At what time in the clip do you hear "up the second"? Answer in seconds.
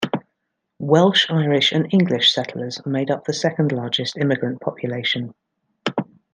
3.11-3.71